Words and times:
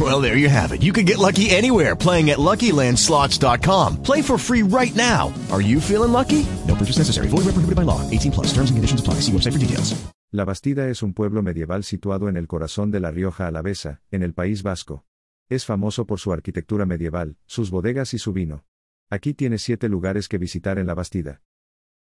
Well, 0.00 0.22
there 0.22 0.38
you 0.38 0.48
have 0.48 0.72
it. 0.72 0.82
You 0.82 0.94
can 0.94 1.04
get 1.04 1.18
lucky 1.18 1.50
anywhere 1.50 1.94
playing 1.94 2.30
at 2.30 2.38
LuckyLandSlots.com. 2.38 4.02
Play 4.02 4.22
for 4.22 4.38
free 4.38 4.62
right 4.62 4.94
now. 4.94 5.30
Are 5.52 5.60
you 5.60 5.78
feeling 5.78 6.12
lucky? 6.12 6.46
No 6.66 6.74
purchase 6.74 6.96
necessary. 6.96 7.28
Void 7.28 7.44
where 7.44 7.52
prohibited 7.52 7.76
by 7.76 7.82
law. 7.82 8.00
18 8.08 8.32
plus. 8.32 8.46
Terms 8.54 8.70
and 8.70 8.78
conditions 8.78 9.00
apply. 9.00 9.20
See 9.20 9.32
website 9.32 9.52
for 9.52 9.58
details. 9.58 9.94
La 10.32 10.44
Bastida 10.44 10.88
es 10.88 11.02
un 11.02 11.12
pueblo 11.12 11.42
medieval 11.42 11.82
situado 11.82 12.28
en 12.28 12.36
el 12.36 12.46
corazón 12.46 12.92
de 12.92 13.00
La 13.00 13.10
Rioja 13.10 13.48
Alavesa, 13.48 14.00
en 14.12 14.22
el 14.22 14.32
País 14.32 14.62
Vasco. 14.62 15.04
Es 15.48 15.66
famoso 15.66 16.06
por 16.06 16.20
su 16.20 16.32
arquitectura 16.32 16.86
medieval, 16.86 17.36
sus 17.46 17.70
bodegas 17.70 18.14
y 18.14 18.18
su 18.18 18.32
vino. 18.32 18.64
Aquí 19.10 19.34
tiene 19.34 19.58
siete 19.58 19.88
lugares 19.88 20.28
que 20.28 20.38
visitar 20.38 20.78
en 20.78 20.86
la 20.86 20.94
Bastida. 20.94 21.42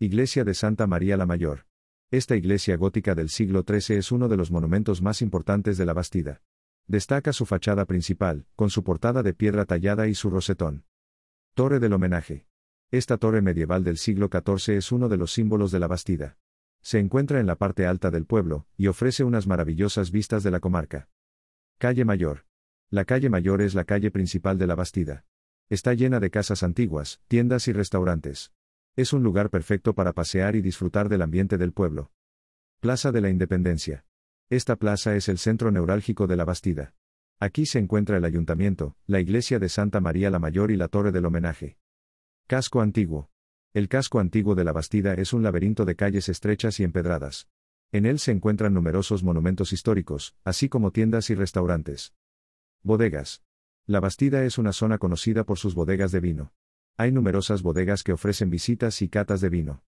Iglesia 0.00 0.44
de 0.44 0.54
Santa 0.54 0.86
María 0.86 1.16
la 1.16 1.26
Mayor. 1.26 1.66
Esta 2.10 2.36
iglesia 2.36 2.76
gótica 2.76 3.14
del 3.14 3.30
siglo 3.30 3.64
XIII 3.66 3.98
es 3.98 4.12
uno 4.12 4.28
de 4.28 4.36
los 4.36 4.50
monumentos 4.50 5.00
más 5.00 5.22
importantes 5.22 5.78
de 5.78 5.86
la 5.86 5.94
Bastida. 5.94 6.42
Destaca 6.88 7.34
su 7.34 7.44
fachada 7.44 7.84
principal, 7.84 8.46
con 8.56 8.70
su 8.70 8.82
portada 8.82 9.22
de 9.22 9.34
piedra 9.34 9.66
tallada 9.66 10.08
y 10.08 10.14
su 10.14 10.30
rosetón. 10.30 10.86
Torre 11.52 11.80
del 11.80 11.92
Homenaje. 11.92 12.46
Esta 12.90 13.18
torre 13.18 13.42
medieval 13.42 13.84
del 13.84 13.98
siglo 13.98 14.30
XIV 14.32 14.78
es 14.78 14.90
uno 14.90 15.10
de 15.10 15.18
los 15.18 15.30
símbolos 15.30 15.70
de 15.70 15.80
la 15.80 15.86
Bastida. 15.86 16.38
Se 16.80 16.98
encuentra 16.98 17.40
en 17.40 17.46
la 17.46 17.56
parte 17.56 17.84
alta 17.84 18.10
del 18.10 18.24
pueblo, 18.24 18.66
y 18.78 18.86
ofrece 18.86 19.22
unas 19.22 19.46
maravillosas 19.46 20.10
vistas 20.10 20.42
de 20.42 20.50
la 20.50 20.60
comarca. 20.60 21.10
Calle 21.76 22.06
Mayor. 22.06 22.46
La 22.88 23.04
calle 23.04 23.28
Mayor 23.28 23.60
es 23.60 23.74
la 23.74 23.84
calle 23.84 24.10
principal 24.10 24.56
de 24.56 24.66
la 24.66 24.74
Bastida. 24.74 25.26
Está 25.68 25.92
llena 25.92 26.20
de 26.20 26.30
casas 26.30 26.62
antiguas, 26.62 27.20
tiendas 27.28 27.68
y 27.68 27.74
restaurantes. 27.74 28.54
Es 28.96 29.12
un 29.12 29.22
lugar 29.22 29.50
perfecto 29.50 29.94
para 29.94 30.14
pasear 30.14 30.56
y 30.56 30.62
disfrutar 30.62 31.10
del 31.10 31.20
ambiente 31.20 31.58
del 31.58 31.74
pueblo. 31.74 32.12
Plaza 32.80 33.12
de 33.12 33.20
la 33.20 33.28
Independencia. 33.28 34.06
Esta 34.50 34.76
plaza 34.76 35.14
es 35.14 35.28
el 35.28 35.36
centro 35.36 35.70
neurálgico 35.70 36.26
de 36.26 36.36
la 36.36 36.46
Bastida. 36.46 36.94
Aquí 37.38 37.66
se 37.66 37.78
encuentra 37.78 38.16
el 38.16 38.24
ayuntamiento, 38.24 38.96
la 39.06 39.20
iglesia 39.20 39.58
de 39.58 39.68
Santa 39.68 40.00
María 40.00 40.30
la 40.30 40.38
Mayor 40.38 40.70
y 40.70 40.76
la 40.76 40.88
torre 40.88 41.12
del 41.12 41.26
homenaje. 41.26 41.76
Casco 42.46 42.80
antiguo. 42.80 43.30
El 43.74 43.88
casco 43.88 44.20
antiguo 44.20 44.54
de 44.54 44.64
la 44.64 44.72
Bastida 44.72 45.12
es 45.12 45.34
un 45.34 45.42
laberinto 45.42 45.84
de 45.84 45.96
calles 45.96 46.30
estrechas 46.30 46.80
y 46.80 46.84
empedradas. 46.84 47.46
En 47.92 48.06
él 48.06 48.18
se 48.18 48.32
encuentran 48.32 48.72
numerosos 48.72 49.22
monumentos 49.22 49.74
históricos, 49.74 50.34
así 50.44 50.70
como 50.70 50.92
tiendas 50.92 51.28
y 51.28 51.34
restaurantes. 51.34 52.14
Bodegas. 52.82 53.42
La 53.84 54.00
Bastida 54.00 54.44
es 54.44 54.56
una 54.56 54.72
zona 54.72 54.96
conocida 54.96 55.44
por 55.44 55.58
sus 55.58 55.74
bodegas 55.74 56.10
de 56.10 56.20
vino. 56.20 56.54
Hay 56.96 57.12
numerosas 57.12 57.60
bodegas 57.60 58.02
que 58.02 58.12
ofrecen 58.14 58.48
visitas 58.48 59.02
y 59.02 59.10
catas 59.10 59.42
de 59.42 59.50
vino. 59.50 59.84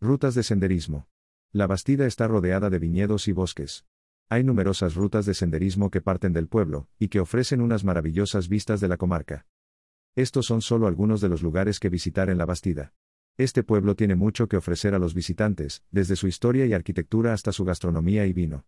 Rutas 0.00 0.34
de 0.34 0.42
senderismo. 0.42 1.08
La 1.56 1.66
Bastida 1.66 2.06
está 2.06 2.28
rodeada 2.28 2.68
de 2.68 2.78
viñedos 2.78 3.28
y 3.28 3.32
bosques. 3.32 3.86
Hay 4.28 4.44
numerosas 4.44 4.94
rutas 4.94 5.24
de 5.24 5.32
senderismo 5.32 5.90
que 5.90 6.02
parten 6.02 6.34
del 6.34 6.48
pueblo, 6.48 6.90
y 6.98 7.08
que 7.08 7.18
ofrecen 7.18 7.62
unas 7.62 7.82
maravillosas 7.82 8.50
vistas 8.50 8.78
de 8.78 8.88
la 8.88 8.98
comarca. 8.98 9.46
Estos 10.14 10.44
son 10.44 10.60
solo 10.60 10.86
algunos 10.86 11.22
de 11.22 11.30
los 11.30 11.40
lugares 11.40 11.80
que 11.80 11.88
visitar 11.88 12.28
en 12.28 12.36
la 12.36 12.44
Bastida. 12.44 12.92
Este 13.38 13.62
pueblo 13.62 13.94
tiene 13.94 14.16
mucho 14.16 14.48
que 14.48 14.58
ofrecer 14.58 14.94
a 14.94 14.98
los 14.98 15.14
visitantes, 15.14 15.82
desde 15.90 16.16
su 16.16 16.26
historia 16.26 16.66
y 16.66 16.74
arquitectura 16.74 17.32
hasta 17.32 17.52
su 17.52 17.64
gastronomía 17.64 18.26
y 18.26 18.34
vino. 18.34 18.66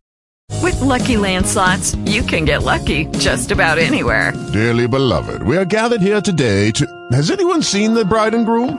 With 0.63 0.81
lucky 0.81 1.19
landslots, 1.19 1.95
you 2.07 2.23
can 2.25 2.47
get 2.47 2.63
lucky 2.63 3.05
just 3.19 3.53
about 3.53 3.77
anywhere. 3.77 4.33
Dearly 4.51 4.89
beloved, 4.89 5.43
we 5.43 5.59
are 5.59 5.67
gathered 5.67 6.01
here 6.01 6.23
today 6.23 6.71
to. 6.73 6.87
Has 7.13 7.31
anyone 7.31 7.63
seen 7.63 7.93
the 7.93 8.07
bride 8.07 8.35
and 8.35 8.47
groom? 8.47 8.79